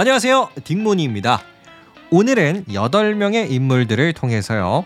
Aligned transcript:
안녕하세요. 0.00 0.50
딩모니입니다. 0.62 1.42
오늘은 2.12 2.66
8명의 2.66 3.50
인물들을 3.50 4.12
통해서요. 4.12 4.84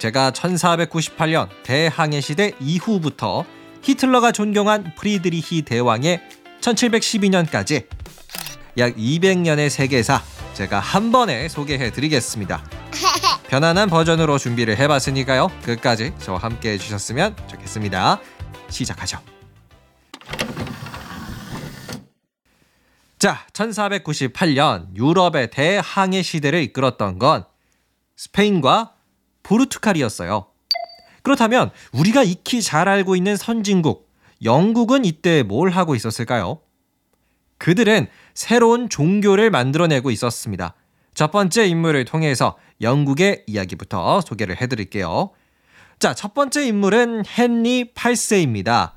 제가 0.00 0.32
1498년 0.32 1.48
대항해 1.62 2.20
시대 2.20 2.50
이후부터 2.58 3.44
히틀러가 3.82 4.32
존경한 4.32 4.94
프리드리히 4.98 5.62
대왕의 5.62 6.20
1712년까지 6.60 7.86
약 8.78 8.96
200년의 8.96 9.68
세계사 9.68 10.20
제가 10.54 10.80
한 10.80 11.12
번에 11.12 11.48
소개해 11.48 11.92
드리겠습니다. 11.92 12.64
편안한 13.46 13.88
버전으로 13.88 14.38
준비를 14.38 14.76
해봤으니까요. 14.76 15.52
끝까지 15.62 16.14
저와 16.18 16.38
함께 16.38 16.72
해주셨으면 16.72 17.36
좋겠습니다. 17.46 18.18
시작하죠. 18.70 19.20
자, 23.22 23.46
1498년 23.52 24.96
유럽의 24.96 25.52
대항해 25.52 26.22
시대를 26.22 26.60
이끌었던 26.62 27.20
건 27.20 27.44
스페인과 28.16 28.94
포르투갈이었어요. 29.44 30.46
그렇다면 31.22 31.70
우리가 31.92 32.24
익히 32.24 32.60
잘 32.62 32.88
알고 32.88 33.14
있는 33.14 33.36
선진국 33.36 34.10
영국은 34.42 35.04
이때 35.04 35.44
뭘 35.44 35.70
하고 35.70 35.94
있었을까요? 35.94 36.62
그들은 37.58 38.08
새로운 38.34 38.88
종교를 38.88 39.52
만들어내고 39.52 40.10
있었습니다. 40.10 40.74
첫 41.14 41.30
번째 41.30 41.68
인물을 41.68 42.04
통해서 42.06 42.58
영국의 42.80 43.44
이야기부터 43.46 44.20
소개를 44.22 44.60
해드릴게요. 44.60 45.30
자, 46.00 46.12
첫 46.12 46.34
번째 46.34 46.66
인물은 46.66 47.22
헨리 47.38 47.92
8세입니다. 47.94 48.94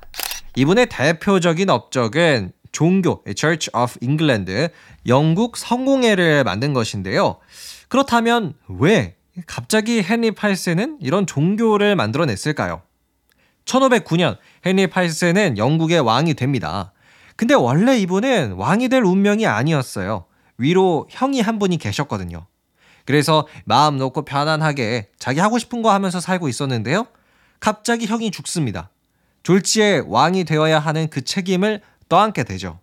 이분의 0.56 0.86
대표적인 0.86 1.70
업적은 1.70 2.50
종교, 2.76 3.24
Church 3.34 3.70
of 3.74 3.94
England, 4.02 4.68
영국 5.06 5.56
성공회를 5.56 6.44
만든 6.44 6.74
것인데요. 6.74 7.38
그렇다면 7.88 8.52
왜 8.68 9.16
갑자기 9.46 10.04
헨리 10.06 10.32
8세는 10.32 10.98
이런 11.00 11.26
종교를 11.26 11.96
만들어냈을까요? 11.96 12.82
1509년 13.64 14.36
헨리 14.66 14.88
8세는 14.88 15.56
영국의 15.56 16.00
왕이 16.00 16.34
됩니다. 16.34 16.92
근데 17.36 17.54
원래 17.54 17.96
이분은 17.96 18.52
왕이 18.52 18.90
될 18.90 19.04
운명이 19.04 19.46
아니었어요. 19.46 20.26
위로 20.58 21.06
형이 21.08 21.40
한 21.40 21.58
분이 21.58 21.78
계셨거든요. 21.78 22.46
그래서 23.06 23.46
마음 23.64 23.96
놓고 23.96 24.26
편안하게 24.26 25.08
자기 25.18 25.40
하고 25.40 25.58
싶은 25.58 25.80
거 25.80 25.94
하면서 25.94 26.20
살고 26.20 26.50
있었는데요. 26.50 27.06
갑자기 27.58 28.04
형이 28.04 28.30
죽습니다. 28.32 28.90
졸지에 29.44 30.02
왕이 30.06 30.44
되어야 30.44 30.78
하는 30.78 31.08
그 31.08 31.24
책임을 31.24 31.80
떠안게 32.08 32.44
되죠. 32.44 32.80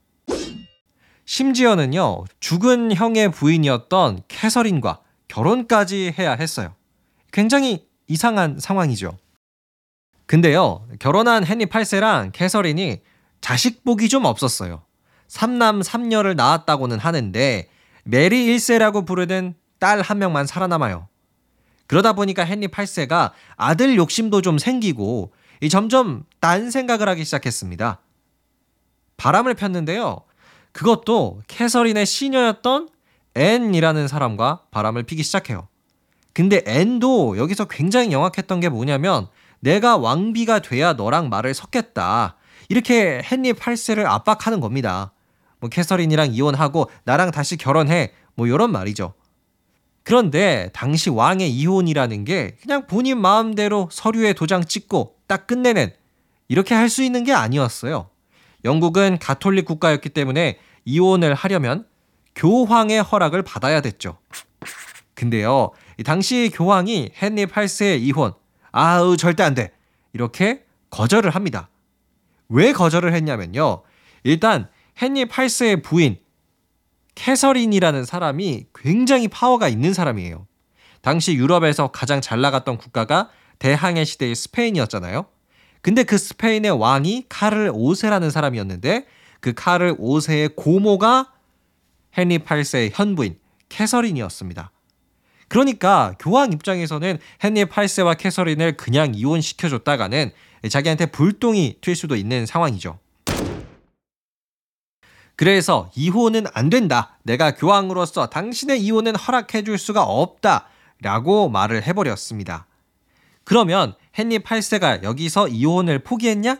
심지어는요, 1.25 2.25
죽은 2.39 2.93
형의 2.93 3.31
부인이었던 3.31 4.23
캐서린과 4.27 5.01
결혼까지 5.27 6.13
해야 6.17 6.33
했어요. 6.33 6.75
굉장히 7.31 7.87
이상한 8.07 8.59
상황이죠. 8.59 9.17
근데요, 10.25 10.87
결혼한 10.99 11.45
헨리 11.45 11.65
8세랑 11.65 12.31
캐서린이 12.33 13.01
자식 13.41 13.83
복이 13.83 14.09
좀 14.09 14.25
없었어요. 14.25 14.83
3남 15.27 15.83
3녀를 15.83 16.35
낳았다고는 16.35 16.99
하는데 16.99 17.69
메리 18.03 18.47
1세라고 18.47 19.05
부르는 19.05 19.55
딸 19.79 20.01
한 20.01 20.19
명만 20.19 20.45
살아남아요. 20.45 21.07
그러다 21.87 22.13
보니까 22.13 22.45
헨리 22.45 22.67
8세가 22.67 23.31
아들 23.55 23.95
욕심도 23.97 24.41
좀 24.41 24.57
생기고 24.57 25.33
점점 25.69 26.25
딴 26.39 26.71
생각을 26.71 27.09
하기 27.09 27.25
시작했습니다. 27.25 27.99
바람을 29.23 29.53
폈는데요. 29.53 30.19
그것도 30.73 31.43
캐서린의 31.47 32.05
시녀였던 32.05 32.89
앤이라는 33.35 34.09
사람과 34.09 34.63
바람을 34.69 35.03
피기 35.03 35.23
시작해요. 35.23 35.69
근데 36.33 36.61
앤도 36.65 37.37
여기서 37.37 37.65
굉장히 37.65 38.11
영악했던 38.11 38.59
게 38.59 38.67
뭐냐면 38.67 39.27
내가 39.61 39.95
왕비가 39.95 40.59
돼야 40.59 40.91
너랑 40.91 41.29
말을 41.29 41.53
섞겠다. 41.53 42.35
이렇게 42.67 43.21
헨리 43.23 43.53
8세를 43.53 44.05
압박하는 44.05 44.59
겁니다. 44.59 45.13
뭐 45.61 45.69
캐서린이랑 45.69 46.33
이혼하고 46.33 46.89
나랑 47.05 47.31
다시 47.31 47.55
결혼해. 47.55 48.11
뭐 48.35 48.45
이런 48.45 48.73
말이죠. 48.73 49.13
그런데 50.03 50.69
당시 50.73 51.09
왕의 51.09 51.49
이혼이라는 51.49 52.25
게 52.25 52.57
그냥 52.61 52.87
본인 52.87 53.21
마음대로 53.21 53.87
서류에 53.89 54.33
도장 54.33 54.65
찍고 54.65 55.15
딱 55.27 55.47
끝내는 55.47 55.93
이렇게 56.49 56.75
할 56.75 56.89
수 56.89 57.03
있는 57.03 57.23
게 57.23 57.31
아니었어요. 57.31 58.09
영국은 58.65 59.17
가톨릭 59.19 59.65
국가였기 59.65 60.09
때문에 60.09 60.59
이혼을 60.85 61.33
하려면 61.33 61.85
교황의 62.35 63.01
허락을 63.01 63.43
받아야 63.43 63.81
됐죠. 63.81 64.17
근데요, 65.13 65.71
당시 66.05 66.51
교황이 66.53 67.11
헨리 67.21 67.45
8세의 67.45 68.01
이혼, 68.01 68.33
아우, 68.71 69.15
절대 69.17 69.43
안 69.43 69.53
돼. 69.53 69.71
이렇게 70.13 70.65
거절을 70.89 71.31
합니다. 71.31 71.69
왜 72.49 72.73
거절을 72.73 73.13
했냐면요. 73.13 73.83
일단, 74.23 74.69
헨리 75.01 75.25
8세의 75.25 75.83
부인, 75.83 76.17
캐서린이라는 77.15 78.05
사람이 78.05 78.67
굉장히 78.73 79.27
파워가 79.27 79.67
있는 79.67 79.93
사람이에요. 79.93 80.47
당시 81.01 81.35
유럽에서 81.35 81.89
가장 81.89 82.21
잘 82.21 82.41
나갔던 82.41 82.77
국가가 82.77 83.29
대항해 83.59 84.05
시대의 84.05 84.35
스페인이었잖아요. 84.35 85.25
근데 85.83 86.03
그 86.03 86.17
스페인의 86.17 86.71
왕이 86.71 87.25
카를 87.27 87.69
5세라는 87.71 88.31
사람이었는데 88.31 89.05
그 89.41 89.53
카를 89.53 89.95
5세의 89.97 90.55
고모가 90.55 91.33
헨리 92.17 92.39
8세의 92.39 92.91
현부인 92.93 93.37
캐서린이었습니다. 93.67 94.71
그러니까 95.49 96.15
교황 96.19 96.53
입장에서는 96.53 97.19
헨리 97.43 97.65
8세와 97.65 98.17
캐서린을 98.17 98.77
그냥 98.77 99.13
이혼시켜줬다가는 99.13 100.31
자기한테 100.69 101.07
불똥이 101.07 101.79
튈 101.81 101.95
수도 101.97 102.15
있는 102.15 102.45
상황이죠. 102.45 102.97
그래서 105.35 105.91
이혼은 105.95 106.45
안 106.53 106.69
된다. 106.69 107.17
내가 107.23 107.55
교황으로서 107.55 108.27
당신의 108.27 108.81
이혼은 108.81 109.17
허락해 109.17 109.65
줄 109.65 109.77
수가 109.77 110.03
없다. 110.03 110.69
라고 111.01 111.49
말을 111.49 111.83
해버렸습니다. 111.83 112.67
그러면 113.43 113.95
헨리 114.17 114.39
8세가 114.39 115.03
여기서 115.03 115.47
이혼을 115.47 115.99
포기했냐? 115.99 116.59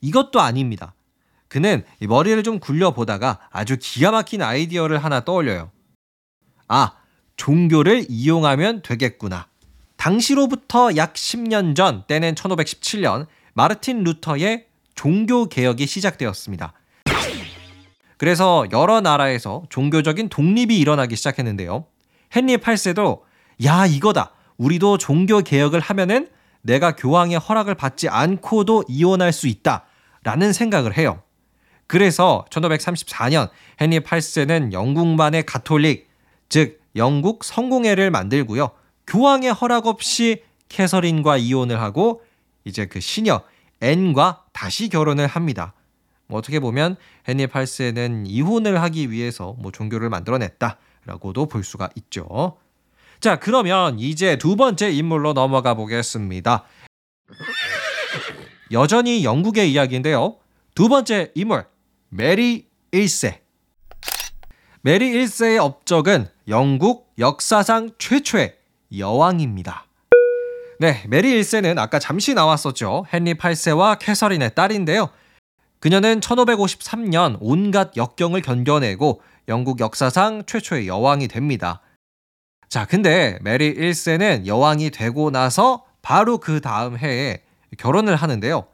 이것도 0.00 0.40
아닙니다. 0.40 0.94
그는 1.48 1.84
머리를 2.00 2.42
좀 2.42 2.60
굴려보다가 2.60 3.40
아주 3.50 3.76
기가 3.78 4.12
막힌 4.12 4.42
아이디어를 4.42 5.02
하나 5.02 5.24
떠올려요. 5.24 5.70
아, 6.68 6.92
종교를 7.36 8.06
이용하면 8.08 8.82
되겠구나. 8.82 9.48
당시로부터 9.96 10.96
약 10.96 11.14
10년 11.14 11.74
전, 11.74 12.04
때는 12.06 12.34
1517년, 12.34 13.26
마르틴 13.54 14.04
루터의 14.04 14.66
종교 14.94 15.46
개혁이 15.46 15.86
시작되었습니다. 15.86 16.72
그래서 18.16 18.66
여러 18.72 19.00
나라에서 19.00 19.62
종교적인 19.70 20.28
독립이 20.28 20.78
일어나기 20.78 21.16
시작했는데요. 21.16 21.86
헨리 22.36 22.58
8세도 22.58 23.22
야, 23.64 23.86
이거다. 23.86 24.32
우리도 24.60 24.98
종교 24.98 25.40
개혁을 25.40 25.80
하면은 25.80 26.28
내가 26.60 26.94
교황의 26.94 27.38
허락을 27.38 27.74
받지 27.74 28.10
않고도 28.10 28.84
이혼할 28.88 29.32
수 29.32 29.48
있다. 29.48 29.86
라는 30.22 30.52
생각을 30.52 30.98
해요. 30.98 31.22
그래서 31.86 32.44
1534년 32.50 33.48
헨리 33.80 34.00
8세는 34.00 34.74
영국만의 34.74 35.46
가톨릭, 35.46 36.10
즉 36.50 36.78
영국 36.94 37.42
성공회를 37.42 38.10
만들고요. 38.10 38.70
교황의 39.06 39.50
허락 39.54 39.86
없이 39.86 40.42
캐서린과 40.68 41.38
이혼을 41.38 41.80
하고 41.80 42.22
이제 42.64 42.84
그 42.84 43.00
시녀 43.00 43.42
앤과 43.80 44.44
다시 44.52 44.90
결혼을 44.90 45.26
합니다. 45.26 45.72
뭐 46.26 46.38
어떻게 46.38 46.60
보면 46.60 46.96
헨리 47.26 47.46
8세는 47.46 48.24
이혼을 48.26 48.82
하기 48.82 49.10
위해서 49.10 49.56
뭐 49.58 49.72
종교를 49.72 50.10
만들어냈다라고도 50.10 51.46
볼 51.46 51.64
수가 51.64 51.88
있죠. 51.96 52.58
자, 53.20 53.36
그러면 53.36 53.98
이제 53.98 54.36
두 54.38 54.56
번째 54.56 54.90
인물로 54.90 55.34
넘어가 55.34 55.74
보겠습니다. 55.74 56.64
여전히 58.72 59.24
영국의 59.24 59.70
이야기인데요. 59.72 60.36
두 60.74 60.88
번째 60.88 61.30
인물, 61.34 61.66
메리 62.08 62.66
1세. 62.92 63.40
메리 64.80 65.12
1세의 65.12 65.58
업적은 65.58 66.28
영국 66.48 67.12
역사상 67.18 67.90
최초의 67.98 68.56
여왕입니다. 68.96 69.84
네, 70.78 71.04
메리 71.06 71.38
1세는 71.38 71.78
아까 71.78 71.98
잠시 71.98 72.32
나왔었죠. 72.32 73.04
헨리 73.12 73.34
8세와 73.34 73.98
캐서린의 73.98 74.54
딸인데요. 74.54 75.10
그녀는 75.78 76.20
1553년 76.20 77.36
온갖 77.40 77.94
역경을 77.98 78.40
견뎌내고 78.40 79.20
영국 79.48 79.80
역사상 79.80 80.44
최초의 80.46 80.88
여왕이 80.88 81.28
됩니다. 81.28 81.82
자, 82.70 82.84
근데 82.84 83.36
메리 83.40 83.74
1세는 83.74 84.46
여왕이 84.46 84.90
되고 84.90 85.32
나서 85.32 85.84
바로 86.02 86.38
그 86.38 86.60
다음 86.60 86.96
해에 86.96 87.42
결혼을 87.78 88.14
하는데요. 88.14 88.64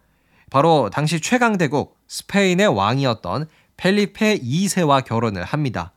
바로 0.51 0.91
당시 0.93 1.19
최강대국 1.19 1.97
스페인의 2.07 2.67
왕이었던 2.69 3.47
펠리페 3.79 4.41
2세와 4.41 5.03
결혼을 5.03 5.45
합니다. 5.45 5.93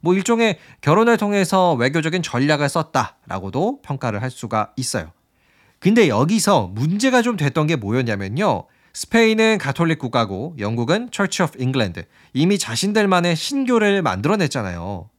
뭐 0.00 0.14
일종의 0.14 0.58
결혼을 0.80 1.18
통해서 1.18 1.74
외교적인 1.74 2.22
전략을 2.22 2.70
썼다라고도 2.70 3.82
평가를 3.82 4.22
할 4.22 4.30
수가 4.30 4.72
있어요. 4.76 5.12
근데 5.78 6.08
여기서 6.08 6.68
문제가 6.68 7.20
좀 7.20 7.36
됐던 7.36 7.66
게 7.66 7.76
뭐였냐면요. 7.76 8.64
스페인은 8.94 9.58
가톨릭 9.58 9.98
국가고 9.98 10.54
영국은 10.58 11.10
Church 11.10 11.42
of 11.42 11.58
England. 11.62 12.06
이미 12.32 12.58
자신들만의 12.58 13.36
신교를 13.36 14.00
만들어냈잖아요. 14.00 15.10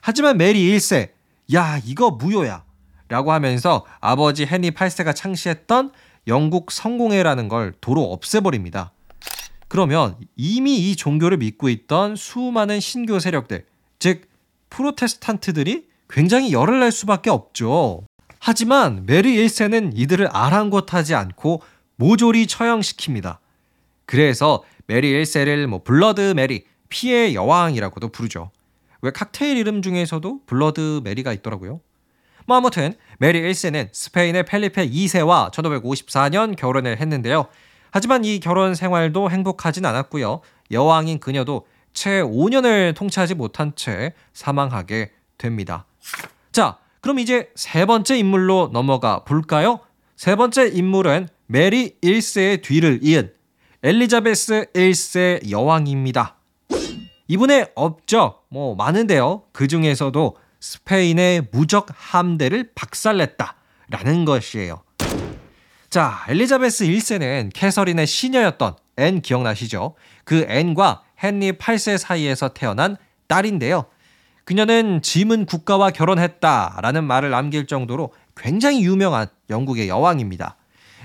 하지만 0.00 0.36
메리 0.36 0.68
1세, 0.72 1.10
야, 1.54 1.80
이거 1.84 2.10
무효야. 2.10 2.64
라고 3.08 3.32
하면서 3.32 3.84
아버지 4.00 4.46
헨리 4.50 4.70
8세가 4.70 5.14
창시했던 5.14 5.90
영국 6.28 6.70
성공회라는 6.70 7.48
걸 7.48 7.74
도로 7.80 8.12
없애버립니다. 8.12 8.92
그러면 9.66 10.16
이미 10.36 10.90
이 10.90 10.96
종교를 10.96 11.38
믿고 11.38 11.68
있던 11.68 12.16
수많은 12.16 12.78
신교 12.80 13.18
세력들, 13.18 13.66
즉 13.98 14.28
프로테스탄트들이 14.70 15.88
굉장히 16.08 16.52
열을 16.52 16.80
낼 16.80 16.92
수밖에 16.92 17.30
없죠. 17.30 18.04
하지만 18.38 19.04
메리 19.06 19.36
1세는 19.36 19.92
이들을 19.94 20.28
아랑곳하지 20.32 21.14
않고 21.14 21.62
모조리 21.96 22.46
처형시킵니다. 22.46 23.38
그래서 24.06 24.64
메리 24.86 25.12
1세를 25.12 25.66
뭐 25.66 25.82
Blood 25.82 26.32
Mary, 26.34 26.64
피의 26.88 27.34
여왕이라고도 27.34 28.08
부르죠. 28.08 28.50
왜 29.02 29.10
칵테일 29.10 29.56
이름 29.56 29.82
중에서도 29.82 30.40
Blood 30.46 31.00
Mary가 31.04 31.32
있더라고요. 31.32 31.80
뭐 32.46 32.56
아무튼 32.56 32.94
메리 33.18 33.40
1세는 33.42 33.88
스페인의 33.92 34.44
펠리페 34.44 34.88
2세와 34.88 35.52
1554년 35.52 36.56
결혼을 36.56 36.98
했는데요. 37.00 37.46
하지만 37.90 38.24
이 38.24 38.40
결혼 38.40 38.74
생활도 38.74 39.30
행복하진 39.30 39.84
않았고요. 39.86 40.40
여왕인 40.70 41.20
그녀도 41.20 41.66
채 41.92 42.22
5년을 42.22 42.94
통치하지 42.94 43.34
못한 43.34 43.72
채 43.74 44.14
사망하게 44.32 45.12
됩니다. 45.38 45.86
자, 46.52 46.78
그럼 47.00 47.18
이제 47.18 47.50
세 47.54 47.86
번째 47.86 48.18
인물로 48.18 48.70
넘어가 48.72 49.24
볼까요? 49.24 49.80
세 50.16 50.36
번째 50.36 50.68
인물은 50.68 51.28
메리 51.46 51.96
1세의 52.02 52.62
뒤를 52.62 53.00
이은 53.02 53.32
엘리자베스 53.82 54.66
1세 54.74 55.50
여왕입니다. 55.50 56.39
이분의 57.30 57.70
업적 57.76 58.44
뭐 58.48 58.74
많은데요. 58.74 59.44
그 59.52 59.68
중에서도 59.68 60.36
스페인의 60.58 61.46
무적 61.52 61.86
함대를 61.94 62.72
박살냈다라는 62.74 64.24
것이에요. 64.24 64.82
자, 65.90 66.24
엘리자베스 66.28 66.86
1세는 66.86 67.50
캐서린의 67.54 68.08
시녀였던 68.08 68.74
앤 68.96 69.20
기억나시죠? 69.20 69.94
그 70.24 70.44
앤과 70.48 71.04
헨리 71.22 71.52
8세 71.52 71.98
사이에서 71.98 72.48
태어난 72.48 72.96
딸인데요. 73.28 73.84
그녀는 74.42 75.00
짐은 75.00 75.46
국가와 75.46 75.92
결혼했다라는 75.92 77.04
말을 77.04 77.30
남길 77.30 77.68
정도로 77.68 78.12
굉장히 78.36 78.82
유명한 78.82 79.28
영국의 79.48 79.88
여왕입니다. 79.88 80.56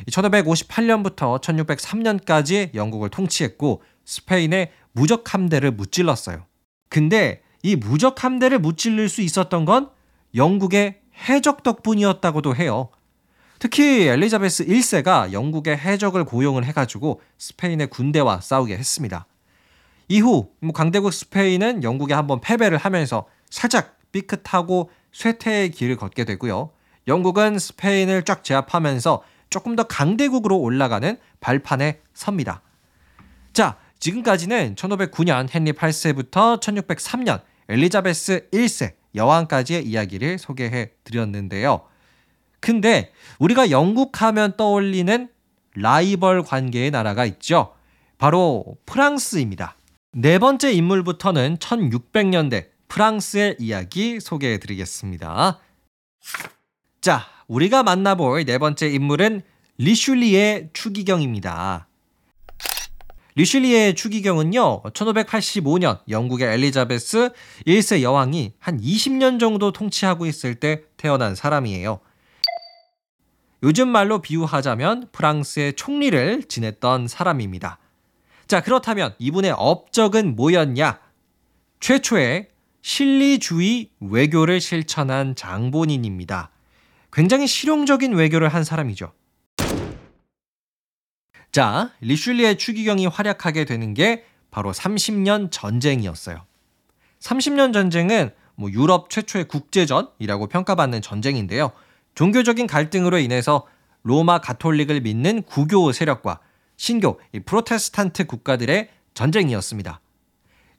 1558년부터 0.10 1.39
1603년까지 1.39 2.74
영국을 2.74 3.10
통치했고 3.10 3.83
스페인의 4.06 4.71
무적 4.95 5.33
함대를 5.33 5.71
무찔렀어요. 5.71 6.45
근데 6.89 7.44
이 7.62 7.75
무적 7.75 8.24
함대를 8.24 8.59
무찔릴 8.59 9.09
수 9.09 9.21
있었던 9.21 9.65
건 9.65 9.89
영국의 10.33 11.01
해적 11.27 11.63
덕분이었다고도 11.63 12.56
해요. 12.56 12.89
특히 13.59 14.07
엘리자베스 14.07 14.65
1세가 14.65 15.33
영국의 15.33 15.77
해적을 15.77 16.24
고용을 16.24 16.65
해가지고 16.65 17.21
스페인의 17.38 17.88
군대와 17.88 18.42
싸우게 18.42 18.77
했습니다. 18.77 19.27
이후 20.07 20.50
뭐 20.62 20.71
강대국 20.71 21.12
스페인은 21.12 21.83
영국에 21.83 22.13
한번 22.13 22.39
패배를 22.39 22.77
하면서 22.77 23.27
살짝 23.50 23.97
삐끗하고 24.12 24.89
쇠퇴의 25.12 25.71
길을 25.71 25.97
걷게 25.97 26.24
되고요. 26.24 26.71
영국은 27.07 27.59
스페인을 27.59 28.24
쫙 28.24 28.44
제압하면서 28.44 29.24
조금 29.50 29.75
더 29.75 29.83
강대국으로 29.83 30.57
올라가는 30.57 31.18
발판에 31.39 32.01
섭니다. 32.13 32.62
자, 33.53 33.77
지금까지는 34.00 34.75
1509년 34.75 35.47
헨리 35.53 35.71
8세부터 35.71 36.59
1603년 36.59 37.42
엘리자베스 37.69 38.50
1세 38.51 38.94
여왕까지의 39.15 39.86
이야기를 39.86 40.38
소개해 40.38 40.92
드렸는데요. 41.03 41.88
근데 42.59 43.12
우리가 43.39 43.71
영국 43.71 44.21
하면 44.21 44.56
떠올리는 44.57 45.30
라이벌 45.75 46.44
관계의 46.44 46.92
나라가 46.92 47.25
있죠. 47.25 47.74
바로 48.18 48.77
프랑스입니다. 48.86 49.77
네 50.13 50.39
번째 50.39 50.71
인물부터는 50.71 51.57
1600년대 51.57 52.69
프랑스의 52.88 53.57
이야기 53.59 54.19
소개해 54.19 54.59
드리겠습니다. 54.59 55.59
자, 57.01 57.27
우리가 57.47 57.83
만나볼 57.83 58.45
네 58.45 58.57
번째 58.57 58.88
인물은 58.89 59.42
리슐리의 59.77 60.69
추기경입니다. 60.74 61.88
리슐리의 63.38 63.96
추기경은요, 63.96 64.84
1585년 64.84 66.00
영국의 66.08 66.54
엘리자베스 66.54 67.32
1세 67.68 68.02
여왕이 68.02 68.54
한 68.60 68.80
20년 68.80 69.42
정도 69.42 69.74
통치하고 69.74 70.26
있을 70.26 70.56
때 70.56 70.84
태어난 70.96 71.36
사람이에요. 71.36 72.00
요즘 73.64 73.90
말로 73.90 74.22
비유하자면 74.22 75.10
프랑스의 75.12 75.74
총리를 75.74 76.44
지냈던 76.44 77.10
사람입니다. 77.10 77.80
자, 78.48 78.62
그렇다면 78.62 79.14
이분의 79.20 79.52
업적은 79.58 80.38
뭐였냐? 80.38 81.02
최초의 81.81 82.48
실리주의 82.84 83.90
외교를 84.00 84.62
실천한 84.62 85.36
장본인입니다. 85.36 86.52
굉장히 87.12 87.48
실용적인 87.48 88.14
외교를 88.14 88.48
한 88.48 88.64
사람이죠. 88.64 89.12
자, 91.56 91.92
리슐리의 92.02 92.57
추기경이 92.57 93.07
활약하게 93.07 93.63
되는 93.63 93.94
게 93.94 94.25
바로 94.52 94.74
30년 94.74 95.52
전쟁이었어요. 95.52 96.44
30년 97.22 97.72
전쟁은 97.72 98.31
뭐 98.56 98.69
유럽 98.69 99.10
최초의 99.10 99.48
국제전이라고 99.48 100.48
평가받는 100.48 101.02
전쟁인데요. 101.02 101.72
종교적인 102.13 102.68
갈등으로 102.68 103.19
인해서 103.19 103.66
로마 104.04 104.40
가톨릭을 104.40 105.00
믿는 105.00 105.44
구교 105.44 105.94
세력과 105.94 106.42
신교, 106.75 107.22
프로테스탄트 107.46 108.25
국가들의 108.25 108.90
전쟁이었습니다. 109.13 110.02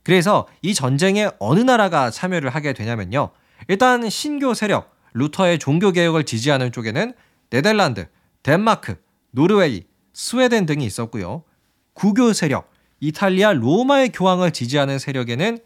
그래서 0.02 0.46
이 0.60 0.74
전쟁에 0.74 1.30
어느 1.38 1.60
나라가 1.60 2.10
참여를 2.10 2.50
하게 2.50 2.74
되냐면요. 2.74 3.30
일단 3.68 4.10
신교 4.10 4.52
세력, 4.52 4.94
루터의 5.14 5.58
종교 5.58 5.92
개혁을 5.92 6.24
지지하는 6.24 6.70
쪽에는 6.70 7.14
네덜란드, 7.48 8.08
덴마크, 8.42 9.02
노르웨이, 9.30 9.86
스웨덴 10.16 10.64
등이 10.64 10.86
있었고요. 10.86 11.44
구교 11.92 12.32
세력, 12.32 12.72
이탈리아 13.00 13.52
로마의 13.52 14.12
교황을 14.12 14.50
지지하는 14.50 14.98
세력에는 14.98 15.58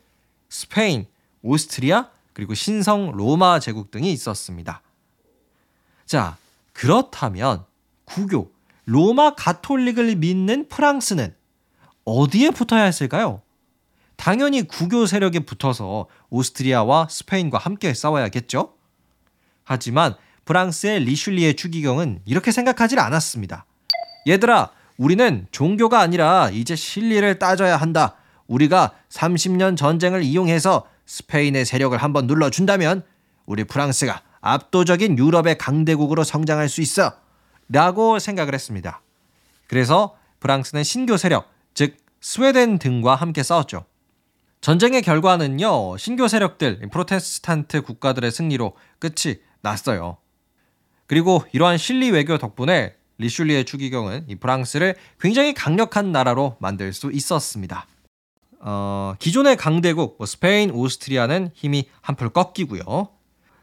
스페인, 0.49 1.07
오스트리아, 1.43 2.11
그리고 2.33 2.55
신성 2.55 3.13
로마 3.13 3.61
제국 3.61 3.93
등이 3.93 4.13
있었습니다. 4.13 4.83
자, 6.05 6.37
그렇다면 6.73 7.65
구교, 8.07 8.51
로마 8.87 9.37
가톨릭을 9.37 10.17
믿는 10.17 10.69
프랑스는 10.69 11.33
어디에 12.05 12.51
붙어야 12.51 12.83
했을까요? 12.83 13.43
당연히 14.17 14.63
구교 14.63 15.07
세력에 15.07 15.41
붙어서 15.41 16.09
오스트리아와 16.29 17.07
스페인과 17.09 17.57
함께 17.57 17.95
싸워야겠죠? 17.95 18.75
하지만 19.63 20.17
프랑스의 20.45 21.05
리슐리외 21.05 21.55
추기경은 21.55 22.23
이렇게 22.25 22.51
생각하지 22.51 22.99
않았습니다. 22.99 23.67
얘들아, 24.27 24.71
우리는 24.99 25.47
종교가 25.51 26.01
아니라 26.01 26.51
이제 26.51 26.77
실리를 26.77 27.39
따져야 27.39 27.77
한다. 27.77 28.17
우리가 28.47 28.93
30년 29.09 29.77
전쟁을 29.77 30.23
이용해서 30.23 30.87
스페인의 31.07 31.65
세력을 31.65 31.97
한번 31.97 32.27
눌러준다면 32.27 33.03
우리 33.47 33.65
프랑스가 33.65 34.23
압도적인 34.41 35.19
유럽의 35.19 35.59
강대국으로 35.59 36.25
성장할 36.25 36.69
수 36.69 36.81
있어. 36.81 37.15
라고 37.69 38.19
생각을 38.19 38.55
했습니다. 38.55 39.01
그래서 39.69 40.17
프랑스는 40.41 40.83
신교 40.83 41.17
세력, 41.17 41.51
즉 41.75 41.97
스웨덴 42.21 42.79
등과 42.79 43.15
함께 43.15 43.43
싸웠죠. 43.43 43.85
전쟁의 44.61 45.03
결과는요, 45.03 45.97
신교 45.97 46.29
세력들, 46.29 46.89
프로테스탄트 46.93 47.83
국가들의 47.83 48.31
승리로 48.31 48.77
끝이 48.99 49.37
났어요. 49.63 50.19
그리고 51.07 51.43
이러한 51.53 51.79
실리 51.79 52.11
외교 52.11 52.37
덕분에 52.37 52.95
리슐리의 53.21 53.67
추기경은 53.67 54.25
이 54.29 54.35
프랑스를 54.35 54.97
굉장히 55.21 55.53
강력한 55.53 56.11
나라로 56.11 56.57
만들 56.59 56.93
수 56.93 57.13
있었습니다. 57.13 57.87
어, 58.61 59.15
기존의 59.19 59.57
강대국 59.57 60.17
뭐 60.19 60.27
스페인, 60.27 60.71
오스트리아는 60.71 61.51
힘이 61.55 61.89
한풀 62.01 62.31
꺾이고요. 62.31 63.09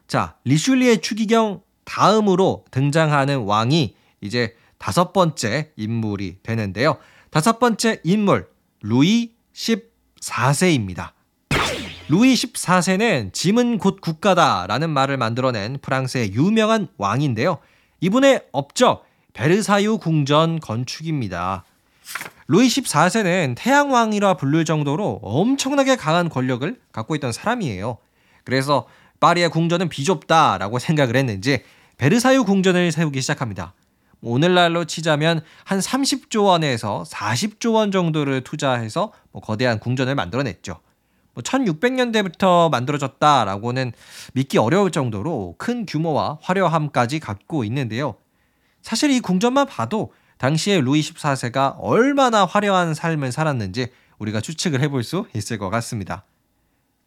자, 0.08 0.36
리슐리의 0.46 1.02
추기경 1.02 1.62
다음으로 1.86 2.66
등장하는 2.72 3.40
왕이 3.40 3.96
이제 4.22 4.56
다섯 4.78 5.12
번째 5.12 5.72
인물이 5.76 6.38
되는데요. 6.44 6.98
다섯 7.32 7.60
번째 7.60 8.00
인물 8.04 8.48
루이 8.82 9.32
14세입니다. 9.54 11.12
루이 12.10 12.34
14세는 12.36 13.34
짐은 13.34 13.80
곧 13.80 14.02
국가다라는 14.02 14.90
말을 14.90 15.18
만들어낸 15.18 15.78
프랑스의 15.82 16.34
유명한 16.34 16.88
왕인데요. 16.98 17.58
이분의 18.00 18.48
업적 18.52 19.07
베르사유 19.38 20.00
궁전 20.00 20.60
건축입니다. 20.60 21.64
루이 22.48 22.68
14세는 22.68 23.54
태양왕이라 23.56 24.34
부를 24.34 24.66
정도로 24.66 25.20
엄청나게 25.22 25.96
강한 25.96 26.28
권력을 26.28 26.76
갖고 26.92 27.14
있던 27.14 27.32
사람이에요. 27.32 28.00
그래서 28.44 28.88
파리의 29.20 29.50
궁전은 29.52 29.90
비좁다라고 29.90 30.80
생각을 30.80 31.16
했는지 31.16 31.62
베르사유 31.98 32.46
궁전을 32.46 32.92
세우기 32.92 33.22
시작합니다. 33.22 33.76
뭐 34.22 34.34
오늘날로 34.34 34.86
치자면 34.86 35.42
한 35.66 35.78
30조 35.78 36.46
원에서 36.46 37.04
40조 37.08 37.76
원 37.76 37.92
정도를 37.92 38.42
투자해서 38.44 39.14
뭐 39.32 39.44
거대한 39.44 39.80
궁전을 39.80 40.16
만들어냈죠. 40.16 40.80
뭐 41.36 41.44
1600년대부터 41.44 42.72
만들어졌다라고는 42.72 43.92
믿기 44.34 44.58
어려울 44.58 44.90
정도로 44.90 45.54
큰 45.60 45.86
규모와 45.86 46.40
화려함까지 46.42 47.20
갖고 47.20 47.64
있는데요. 47.66 48.16
사실 48.88 49.12
이 49.12 49.20
궁전만 49.20 49.68
봐도 49.68 50.14
당시에 50.38 50.80
루이 50.80 51.02
14세가 51.02 51.76
얼마나 51.80 52.46
화려한 52.46 52.94
삶을 52.94 53.34
살았는지 53.34 53.92
우리가 54.18 54.40
추측을 54.40 54.80
해볼 54.80 55.04
수 55.04 55.28
있을 55.36 55.58
것 55.58 55.70
같습니다. 55.70 56.24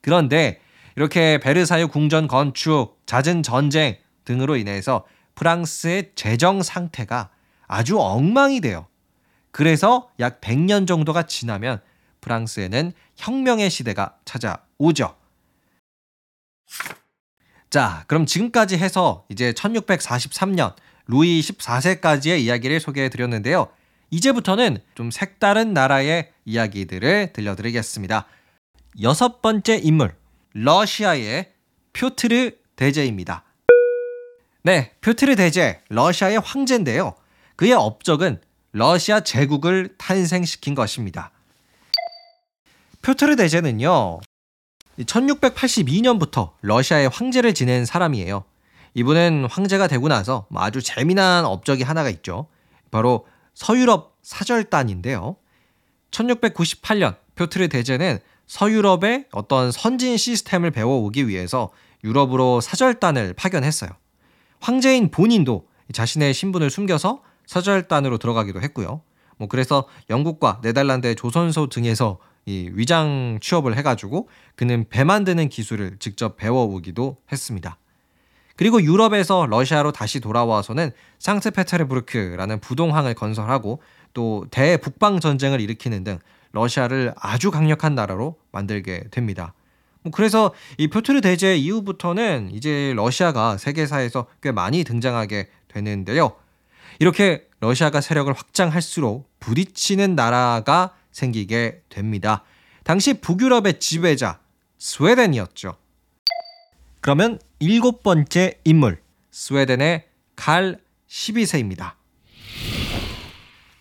그런데 0.03 0.61
이렇게 0.95 1.39
베르사유 1.39 1.89
궁전 1.89 2.29
건축, 2.29 3.01
잦은 3.07 3.43
전쟁 3.43 3.97
등으로 4.27 4.57
인해서 4.57 5.07
프랑스의 5.37 6.13
재정 6.17 6.63
상태가 6.63 7.31
아주 7.67 7.99
엉망이 7.99 8.61
돼요. 8.61 8.87
그래서 9.51 10.11
약 10.21 10.43
100년 10.43 10.87
정도가 10.87 11.23
지나면 11.23 11.81
프랑스에는 12.21 12.93
혁명의 13.17 13.71
시대가 13.71 14.19
찾아오죠. 14.27 15.17
자, 17.71 18.05
그럼 18.07 18.27
지금까지 18.27 18.77
해서 18.77 19.25
이제 19.31 19.53
1643년 19.53 20.75
루이 21.07 21.41
14세까지의 21.41 22.41
이야기를 22.41 22.81
소개해 22.81 23.09
드렸는데요. 23.09 23.69
이제부터는 24.11 24.79
좀 24.95 25.11
색다른 25.11 25.73
나라의 25.73 26.33
이야기들을 26.45 27.33
들려드리겠습니다. 27.33 28.27
여섯 29.03 29.41
번째 29.41 29.77
인물, 29.77 30.15
러시아의 30.53 31.53
표트르 31.93 32.53
대제입니다. 32.77 33.45
네, 34.63 34.93
표트르 35.01 35.37
대제, 35.37 35.81
러시아의 35.89 36.41
황제인데요. 36.41 37.15
그의 37.57 37.73
업적은 37.73 38.41
러시아 38.73 39.21
제국을 39.21 39.95
탄생시킨 39.97 40.75
것입니다. 40.75 41.31
표트르 43.03 43.37
대제는요, 43.37 44.21
1682년부터 44.99 46.53
러시아의 46.63 47.09
황제를 47.09 47.55
지낸 47.55 47.85
사람이에요. 47.85 48.45
이분은 48.95 49.47
황제가 49.51 49.87
되고 49.87 50.09
나서 50.09 50.47
아주 50.55 50.83
재미난 50.83 51.45
업적이 51.45 51.85
하나가 51.85 52.11
있죠. 52.11 52.49
바로 52.91 53.27
서유럽 53.55 54.17
사절단인데요. 54.23 55.37
1698년 56.11 57.17
표트르 57.35 57.69
대제는 57.69 58.19
서유럽의 58.47 59.27
어떤 59.31 59.71
선진 59.71 60.17
시스템을 60.17 60.73
배워오기 60.73 61.29
위해서 61.29 61.71
유럽으로 62.03 62.61
사절단을 62.61 63.35
파견했어요. 63.35 63.91
황제인 64.61 65.11
본인도 65.11 65.69
자신의 65.93 66.35
신분을 66.35 66.71
숨겨서 66.71 67.23
사절단으로 67.47 68.19
들어가기도 68.19 68.61
했고요. 68.61 69.03
뭐 69.37 69.49
그래서 69.49 69.87
영국과 70.11 70.61
네덜란드의 70.63 71.17
조선소 71.17 71.69
등에서 71.69 72.19
이 72.47 72.71
위장 72.75 73.39
취업을 73.41 73.77
해가지고 73.77 74.29
그는 74.57 74.87
배 74.89 75.05
만드는 75.05 75.49
기술을 75.49 75.97
직접 75.99 76.37
배워오기도 76.37 77.19
했습니다. 77.31 77.79
그리고 78.61 78.83
유럽에서 78.83 79.47
러시아로 79.47 79.91
다시 79.91 80.21
돌아와서는 80.21 80.91
상트페테르부르크라는 81.19 82.61
부동항을 82.61 83.15
건설하고 83.15 83.81
또 84.13 84.45
대북방 84.51 85.19
전쟁을 85.19 85.63
일으키는 85.63 86.05
등 86.05 86.19
러시아를 86.53 87.15
아주 87.17 87.51
강력한 87.51 87.95
나라로 87.95 88.37
만들게 88.53 89.05
됩니다. 89.11 89.55
뭐 90.03 90.13
그래서 90.15 90.53
이 90.77 90.89
표트르 90.89 91.23
대제 91.23 91.57
이후부터는 91.57 92.51
이제 92.53 92.93
러시아가 92.95 93.57
세계사에서 93.57 94.27
꽤 94.43 94.53
많이 94.53 94.85
등장하게 94.85 95.49
되는데요. 95.69 96.33
이렇게 96.99 97.49
러시아가 97.61 98.03
세력을 98.03 98.31
확장할수록 98.31 99.27
부딪히는 99.41 100.15
나라가 100.15 100.93
생기게 101.13 101.81
됩니다. 101.89 102.45
당시 102.85 103.23
북유럽의 103.23 103.81
지배자 103.81 104.39
스웨덴이었죠. 104.77 105.80
그러면 107.01 107.39
일곱 107.59 108.03
번째 108.03 108.55
인물 108.65 109.01
스웨덴의 109.31 110.05
칼 110.37 110.79
12세입니다. 111.09 111.93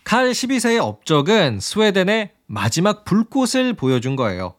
칼 0.04 0.30
12세의 0.30 0.78
업적은 0.82 1.60
스웨덴의 1.60 2.30
마지막 2.46 3.04
불꽃을 3.04 3.74
보여준 3.74 4.16
거예요. 4.16 4.54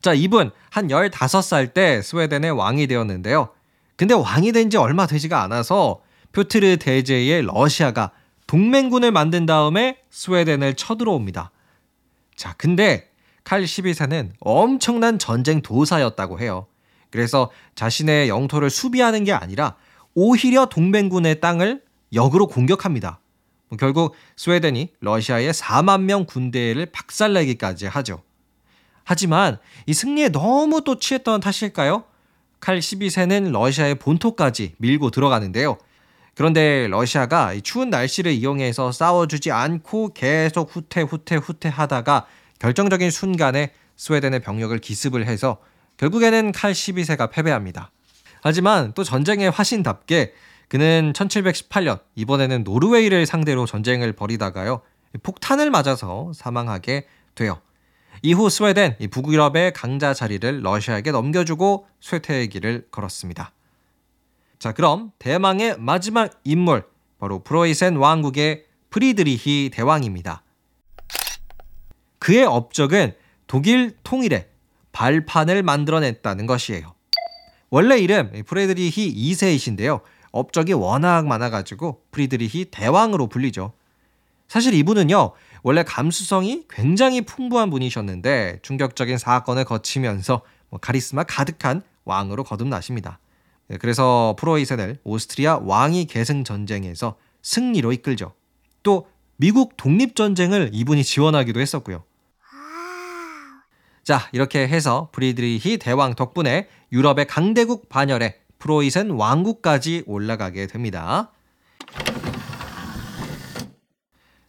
자, 0.00 0.12
이분 0.12 0.50
한 0.70 0.88
15살 0.88 1.74
때 1.74 2.02
스웨덴의 2.02 2.50
왕이 2.52 2.86
되었는데요. 2.86 3.48
근데 3.96 4.14
왕이 4.14 4.52
된 4.52 4.70
지 4.70 4.76
얼마 4.76 5.06
되지가 5.06 5.42
않아서 5.44 6.00
표트르 6.32 6.76
대제의 6.78 7.42
러시아가 7.42 8.10
동맹군을 8.46 9.12
만든 9.12 9.46
다음에 9.46 9.98
스웨덴을 10.10 10.74
쳐들어옵니다. 10.74 11.50
자, 12.36 12.54
근데 12.58 13.10
칼 13.44 13.62
12세는 13.62 14.32
엄청난 14.40 15.18
전쟁 15.18 15.62
도사였다고 15.62 16.40
해요. 16.40 16.66
그래서 17.14 17.52
자신의 17.76 18.28
영토를 18.28 18.70
수비하는 18.70 19.22
게 19.22 19.32
아니라 19.32 19.76
오히려 20.14 20.66
동맹군의 20.66 21.40
땅을 21.40 21.80
역으로 22.12 22.48
공격합니다. 22.48 23.20
뭐 23.68 23.76
결국 23.78 24.16
스웨덴이 24.34 24.88
러시아의 24.98 25.52
4만 25.52 26.02
명 26.02 26.26
군대를 26.26 26.86
박살내기까지 26.86 27.86
하죠. 27.86 28.24
하지만 29.04 29.58
이 29.86 29.94
승리에 29.94 30.30
너무 30.30 30.82
또 30.82 30.98
취했던 30.98 31.38
탓일까요? 31.38 32.02
칼 32.58 32.80
12세는 32.80 33.52
러시아의 33.52 33.94
본토까지 33.94 34.74
밀고 34.78 35.10
들어가는데요. 35.10 35.78
그런데 36.34 36.88
러시아가 36.88 37.54
추운 37.62 37.90
날씨를 37.90 38.32
이용해서 38.32 38.90
싸워주지 38.90 39.52
않고 39.52 40.14
계속 40.14 40.74
후퇴 40.74 41.02
후퇴 41.02 41.36
후퇴 41.36 41.68
하다가 41.68 42.26
결정적인 42.58 43.12
순간에 43.12 43.70
스웨덴의 43.94 44.40
병력을 44.40 44.76
기습을 44.76 45.26
해서 45.26 45.58
결국에는 45.96 46.52
칼 46.52 46.72
12세가 46.72 47.30
패배합니다. 47.30 47.90
하지만 48.42 48.92
또 48.94 49.04
전쟁의 49.04 49.50
화신답게 49.50 50.34
그는 50.68 51.12
1718년 51.14 52.00
이번에는 52.14 52.64
노르웨이를 52.64 53.26
상대로 53.26 53.66
전쟁을 53.66 54.12
벌이다가요. 54.12 54.82
폭탄을 55.22 55.70
맞아서 55.70 56.32
사망하게 56.34 57.06
돼요. 57.34 57.60
이후 58.22 58.48
스웨덴 58.48 58.96
북유럽의 59.10 59.72
강자 59.72 60.14
자리를 60.14 60.62
러시아에게 60.62 61.10
넘겨주고 61.10 61.86
쇠퇴의 62.00 62.48
길을 62.48 62.88
걸었습니다. 62.90 63.52
자, 64.58 64.72
그럼 64.72 65.12
대망의 65.18 65.76
마지막 65.78 66.40
인물 66.44 66.84
바로 67.18 67.40
프로이센 67.40 67.96
왕국의 67.96 68.64
프리드리히 68.90 69.70
대왕입니다. 69.72 70.42
그의 72.18 72.44
업적은 72.44 73.14
독일 73.46 73.96
통일에 74.02 74.48
발판을 74.94 75.62
만들어냈다는 75.62 76.46
것이에요. 76.46 76.94
원래 77.68 77.98
이름 77.98 78.32
프레드리히 78.46 79.32
2세이신데요. 79.32 80.00
업적이 80.30 80.72
워낙 80.72 81.26
많아가지고 81.26 82.02
프리드리히 82.10 82.66
대왕으로 82.70 83.28
불리죠. 83.28 83.72
사실 84.48 84.72
이분은요, 84.74 85.32
원래 85.62 85.82
감수성이 85.82 86.64
굉장히 86.70 87.22
풍부한 87.22 87.70
분이셨는데 87.70 88.60
충격적인 88.62 89.18
사건을 89.18 89.64
거치면서 89.64 90.42
뭐 90.70 90.78
카리스마 90.80 91.24
가득한 91.24 91.82
왕으로 92.04 92.44
거듭나십니다. 92.44 93.18
네, 93.68 93.78
그래서 93.78 94.36
프로이센을 94.38 94.98
오스트리아 95.04 95.58
왕위 95.62 96.04
계승 96.04 96.44
전쟁에서 96.44 97.16
승리로 97.42 97.92
이끌죠. 97.92 98.34
또 98.82 99.08
미국 99.36 99.76
독립 99.76 100.14
전쟁을 100.14 100.70
이분이 100.72 101.02
지원하기도 101.02 101.60
했었고요. 101.60 102.04
자, 104.04 104.28
이렇게 104.32 104.68
해서 104.68 105.08
프리드리히 105.12 105.78
대왕 105.78 106.14
덕분에 106.14 106.68
유럽의 106.92 107.26
강대국 107.26 107.88
반열에 107.88 108.38
프로이센 108.58 109.08
왕국까지 109.08 110.02
올라가게 110.06 110.66
됩니다. 110.66 111.32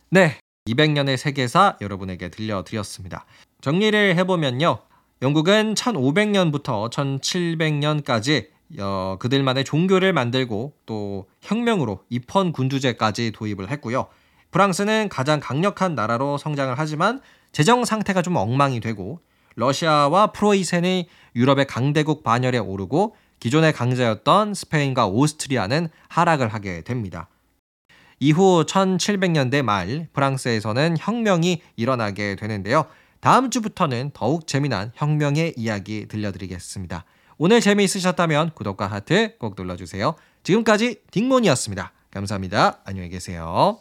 네, 0.09 0.37
200년의 0.67 1.15
세계사 1.15 1.77
여러분에게 1.79 2.29
들려드렸습니다. 2.29 3.25
정리를 3.61 4.17
해보면요. 4.17 4.79
영국은 5.21 5.73
1500년부터 5.73 6.91
1700년까지 6.91 8.49
어, 8.79 9.15
그들만의 9.19 9.63
종교를 9.63 10.11
만들고 10.11 10.73
또 10.85 11.27
혁명으로 11.41 12.03
입헌 12.09 12.51
군주제까지 12.51 13.31
도입을 13.31 13.71
했고요. 13.71 14.07
프랑스는 14.51 15.07
가장 15.07 15.39
강력한 15.39 15.95
나라로 15.95 16.37
성장을 16.37 16.77
하지만 16.77 17.21
재정 17.53 17.85
상태가 17.85 18.21
좀 18.21 18.35
엉망이 18.35 18.81
되고 18.81 19.21
러시아와 19.55 20.27
프로이센이 20.27 21.07
유럽의 21.35 21.67
강대국 21.67 22.23
반열에 22.23 22.57
오르고 22.57 23.15
기존의 23.39 23.73
강자였던 23.73 24.53
스페인과 24.53 25.07
오스트리아는 25.07 25.89
하락을 26.07 26.47
하게 26.47 26.81
됩니다. 26.81 27.27
이후 28.19 28.65
1700년대 28.65 29.61
말 29.61 30.07
프랑스에서는 30.13 30.95
혁명이 30.99 31.61
일어나게 31.75 32.35
되는데요. 32.35 32.85
다음 33.19 33.49
주부터는 33.49 34.11
더욱 34.13 34.47
재미난 34.47 34.91
혁명의 34.95 35.53
이야기 35.57 36.07
들려드리겠습니다. 36.07 37.05
오늘 37.37 37.59
재미있으셨다면 37.59 38.51
구독과 38.55 38.87
하트 38.87 39.37
꼭 39.37 39.55
눌러주세요. 39.57 40.15
지금까지 40.43 41.01
딩몬이었습니다. 41.11 41.91
감사합니다. 42.11 42.79
안녕히 42.85 43.09
계세요. 43.09 43.79